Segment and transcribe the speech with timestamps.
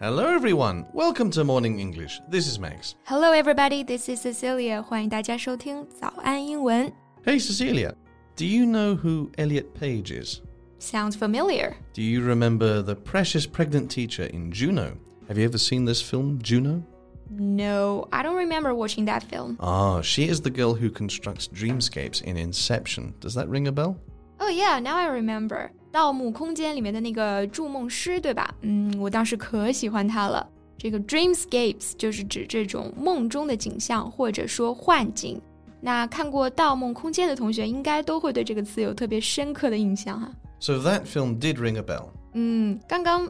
[0.00, 0.86] Hello, everyone.
[0.92, 2.20] Welcome to Morning English.
[2.28, 2.94] This is Max.
[3.04, 3.82] Hello, everybody.
[3.82, 4.82] This is Cecilia.
[4.82, 6.92] 欢迎大家收听早安英文。
[7.24, 7.94] Hey, Cecilia.
[8.36, 10.40] Do you know who Elliot Page is?
[10.78, 11.76] Sounds familiar.
[11.94, 14.98] Do you remember the precious pregnant teacher in Juno?
[15.28, 16.82] Have you ever seen this film, Juno?
[17.30, 19.56] No, I don't remember watching that film.
[19.60, 23.14] Ah, she is the girl who constructs dreamscapes in Inception.
[23.20, 23.96] Does that ring a bell?
[24.39, 25.69] Oh yeah, now I remember.
[25.91, 28.53] "盗梦空间"里面的那个筑梦师，对吧？
[28.61, 30.47] 嗯，我当时可喜欢他了。
[30.77, 35.41] 这个 dreamscapes 就是指这种梦中的景象，或者说幻境。
[35.81, 40.31] 那看过《盗梦空间》的同学，应该都会对这个词有特别深刻的印象哈、啊。
[40.59, 42.05] So that film did ring a bell.
[42.33, 43.27] 嗯，刚刚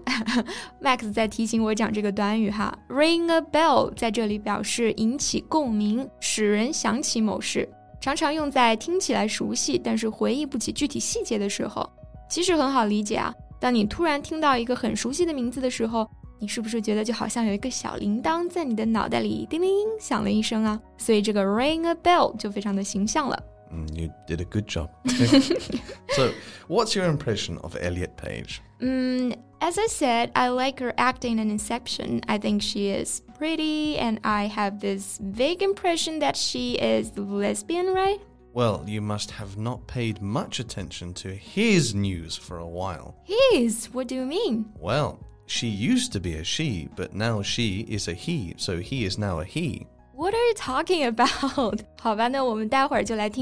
[0.81, 7.67] Max 在提醒我讲这个短语哈，ring a bell 在这里表示引起共鸣，使人想起某事。
[7.99, 11.89] 常常用在听起来熟悉但是回忆不起具体细节的时候。
[12.29, 16.07] 其实很好理解啊，当你突然听到一个很熟悉的名字的时候，
[16.39, 20.79] 你是不是觉得就好像有一个小铃铛在你的脑袋里叮铃铃响了一声啊？
[20.97, 23.43] 所以这个 ring a bell 就非常的形象了。
[23.71, 24.89] Mm, you did a good job.
[26.15, 26.29] so,
[26.69, 28.61] what's your impression of Elliot Page?
[28.79, 32.21] Mm, as I said, I like her acting in Inception.
[32.29, 37.87] I think she is pretty, and I have this vague impression that she is lesbian,
[37.87, 38.19] right?
[38.53, 43.17] Well, you must have not paid much attention to his news for a while.
[43.23, 43.87] His?
[43.93, 44.71] What do you mean?
[44.77, 49.05] Well, she used to be a she, but now she is a he, so he
[49.05, 49.87] is now a he.
[50.19, 51.81] What are you talking about?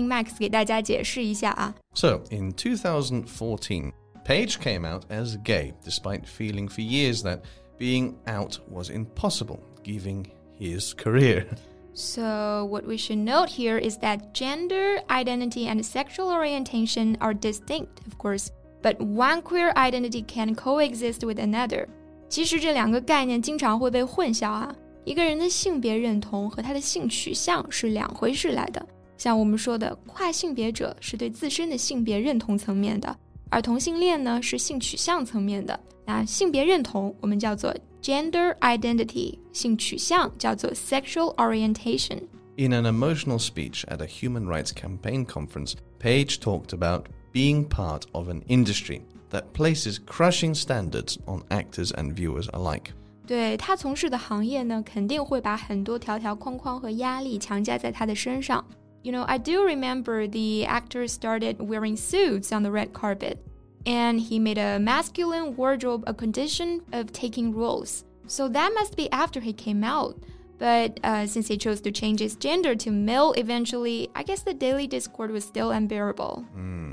[0.07, 0.33] Max
[2.29, 7.45] in 2014, Page came out as gay, despite feeling for years that
[7.79, 11.47] being out was impossible, giving his career.
[11.93, 18.05] So, what we should note here is that gender identity and sexual orientation are distinct,
[18.05, 18.51] of course,
[18.83, 21.87] but one queer identity can coexist with another.
[22.29, 24.75] 其实这两个概念经常会被混淆啊。
[25.06, 28.86] 一个人的性别认同和他的性取向是两回事来的。
[29.16, 33.16] 像我们说的，跨性别者是对自身的性别认同层面的，
[33.50, 35.78] 而同性恋呢是性取向层面的。
[36.04, 42.22] 那性别认同我们叫做 gender identity，性取向叫做 sexual orientation。
[42.56, 48.02] In an emotional speech at a human rights campaign conference, Page talked about being part
[48.12, 52.92] of an industry that places crushing standards on actors and viewers alike.
[53.26, 58.64] 对他从事的行业呢，肯定会把很多条条框框和压力强加在他的身上。
[59.02, 63.38] You know, I do remember the actor started wearing suits on the red carpet,
[63.84, 68.04] and he made a masculine wardrobe a condition of taking roles.
[68.28, 70.16] So that must be after he came out.
[70.58, 74.54] But uh, since he chose to change his gender to male eventually, I guess the
[74.54, 76.44] daily discord was still unbearable.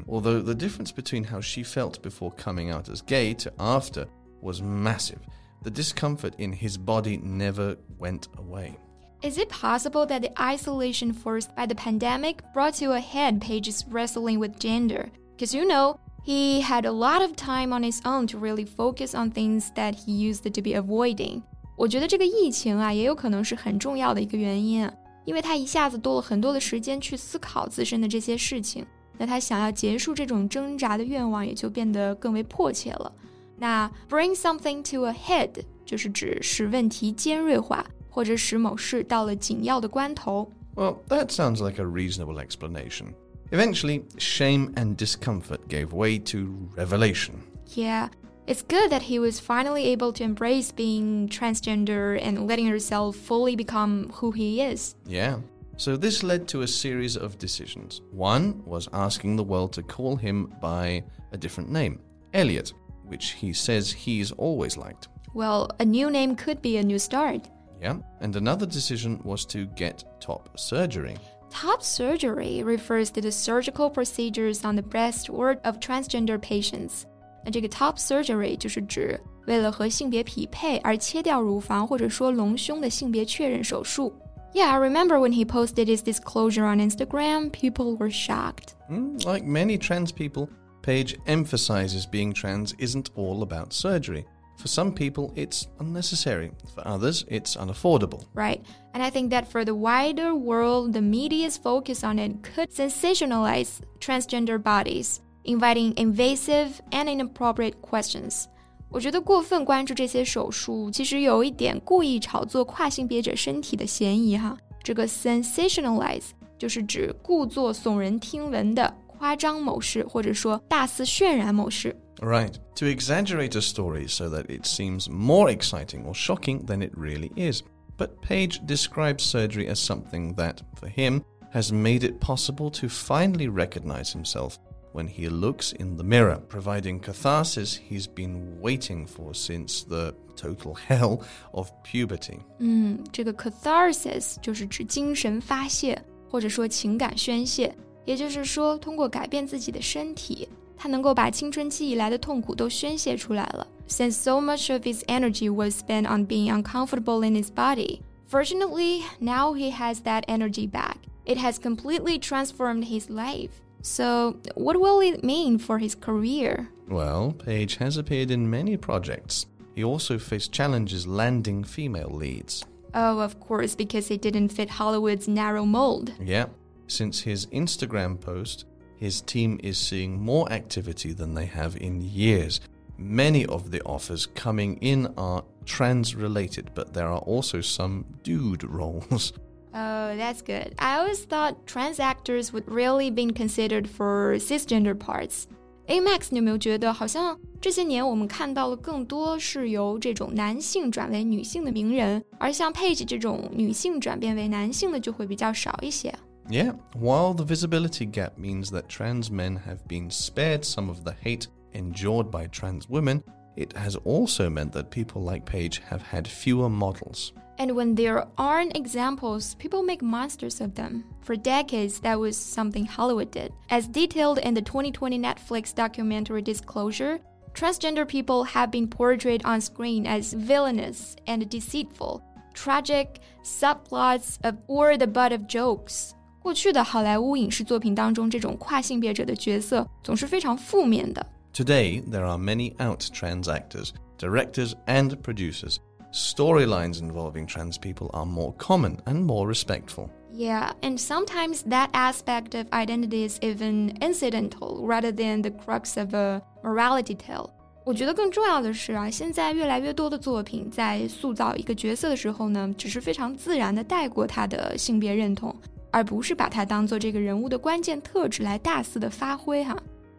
[0.07, 4.07] Although the difference between how she felt before coming out as gay to after
[4.41, 5.19] was massive,
[5.63, 8.77] the discomfort in his body never went away.
[9.21, 13.83] Is it possible that the isolation forced by the pandemic brought to a head Page's
[13.91, 15.09] wrestling with gender?
[15.35, 19.13] Because you know, he had a lot of time on his own to really focus
[19.13, 21.41] on things that he used to be avoiding.
[21.75, 24.93] 我觉得这个疫情啊，也有可能是很重要的一个原因啊，
[25.25, 28.85] 因为他一下子多了很多的时间去思考自身的这些事情，
[29.17, 33.11] 那他想要结束这种挣扎的愿望也就变得更为迫切了。
[33.57, 37.85] 那 bring something to a head 就是指使问题尖锐化。
[38.09, 40.51] 或者使某事到了紧要的关头。
[40.75, 43.13] Well, that sounds like a reasonable explanation.
[43.51, 47.35] Eventually, shame and discomfort gave way to revelation.
[47.75, 48.09] Yeah,
[48.45, 53.55] it's good that he was finally able to embrace being transgender and letting himself fully
[53.55, 54.95] become who he is.
[55.05, 55.37] Yeah.
[55.77, 58.01] So this led to a series of decisions.
[58.11, 61.99] One was asking the world to call him by a different name,
[62.33, 62.73] Elliot,
[63.05, 65.07] which he says he's always liked.
[65.33, 67.41] Well, a new name could be a new start.
[67.81, 67.97] Yeah.
[68.21, 71.15] And another decision was to get top surgery.
[71.49, 77.05] Top surgery refers to the surgical procedures on the breast or of transgender patients.
[77.43, 84.13] 那这个 top surgery 就是指为了和性别匹配而切掉乳房或者说隆胸的性别确认手术。
[84.53, 88.73] Yeah, I remember when he posted his disclosure on Instagram, people were shocked.
[88.89, 90.49] Hmm, Like many trans people,
[90.83, 94.25] Paige emphasizes being trans isn't all about surgery.
[94.57, 96.51] For some people, it's unnecessary.
[96.75, 98.23] For others, it's unaffordable.
[98.33, 98.61] Right.
[98.93, 103.79] And I think that for the wider world, the media's focus on it could sensationalize
[103.99, 108.45] transgender bodies, inviting invasive and inappropriate questions.
[108.89, 114.57] 我觉得过分关注这些手术，其实有一点故意炒作跨性别者身体的嫌疑哈。
[114.83, 121.95] 这个 sensationalize 就是指故作耸人听闻的、 夸 夸张某事，或者说大肆渲染某事。
[122.19, 127.31] Right, to exaggerate a story so that it seems more exciting or shocking than it really
[127.35, 127.61] is.
[127.97, 131.21] But Page describes surgery as something that, for him,
[131.51, 134.57] has made it possible to finally recognize himself
[134.93, 140.73] when he looks in the mirror, providing catharsis he's been waiting for since the total
[140.73, 141.21] hell
[141.53, 142.39] of puberty.
[142.57, 147.75] 嗯，这个 catharsis 就是指精神发泄，或者说情感宣泄。
[148.05, 150.47] 也就是说，通过改变自己的身体，
[150.77, 153.67] 他能够把青春期以来的痛苦都宣泄出来了。
[153.87, 159.53] Since so much of his energy was spent on being uncomfortable in his body, fortunately, now
[159.53, 160.97] he has that energy back.
[161.25, 163.49] It has completely transformed his life.
[163.81, 166.67] So, what will it mean for his career?
[166.87, 169.45] Well, Page has appeared in many projects.
[169.75, 172.63] He also faced challenges landing female leads.
[172.93, 176.11] Oh, of course, because he didn't fit Hollywood's narrow mold.
[176.19, 176.47] Yeah.
[176.87, 178.65] Since his Instagram post,
[178.97, 182.59] his team is seeing more activity than they have in years.
[182.97, 188.63] Many of the offers coming in are trans related, but there are also some dude
[188.63, 189.31] roles.
[189.73, 190.73] Oh, that's good.
[190.79, 195.45] I always thought trans actors would really been considered for cisgender parts.
[195.87, 206.13] A Max，你有没有觉得好像这些年我们看到了更多是由这种男性转为女性的名人，而像 Page 这种女性转变为男性的就会比较少一些。
[206.48, 211.12] yeah, while the visibility gap means that trans men have been spared some of the
[211.12, 213.22] hate endured by trans women,
[213.56, 217.32] it has also meant that people like Page have had fewer models.
[217.58, 221.04] And when there aren't examples, people make monsters of them.
[221.22, 223.52] For decades, that was something Hollywood did.
[223.70, 227.20] As detailed in the 2020 Netflix documentary Disclosure,
[227.52, 232.24] transgender people have been portrayed on screen as villainous and deceitful,
[232.54, 236.14] tragic, subplots of or the butt of jokes.
[236.43, 241.25] 过去的好莱坞影视作品当中，这种跨性别者的角色总是非常负面的。
[241.53, 245.77] Today, there are many out trans actors, directors, and producers
[246.11, 250.09] storylines involving trans people are more common and more respectful.
[250.31, 256.13] Yeah, and sometimes that aspect of identity is even incidental rather than the crux of
[256.13, 257.49] a morality tale.
[257.85, 265.55] 我觉得更重要的是啊，现在越来越多的作品在塑造一个角色的时候呢，只是非常自然的带过他的性别认同，
[265.93, 269.75] 而不是把它当做这个人物的关键特质来大肆的发挥哈。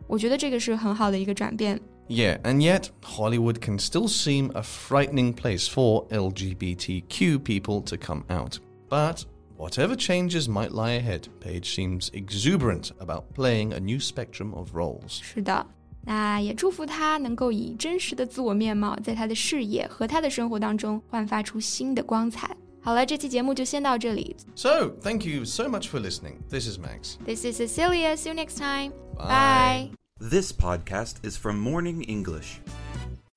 [0.06, 1.80] 我觉得这个是很好的一个转变。
[2.10, 8.58] yeah, and yet Hollywood can still seem a frightening place for LGBTQ people to come out.
[8.88, 9.24] But
[9.56, 15.20] whatever changes might lie ahead, Page seems exuberant about playing a new spectrum of roles.
[15.22, 15.64] 是的，
[16.04, 22.56] 那也祝福他能够以真实的自我面貌，在他的事业和他的生活当中焕发出新的光彩。
[22.84, 24.36] 好了，这期节目就先到这里。
[24.54, 26.38] So, thank you so much for listening.
[26.48, 27.16] This is Max.
[27.26, 28.16] This is Cecilia.
[28.16, 28.92] See you next time.
[29.16, 29.90] Bye.
[30.18, 30.28] Bye.
[30.30, 32.60] This podcast is from Morning English.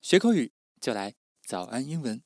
[0.00, 1.14] 学口语就来
[1.46, 2.22] 早安英文。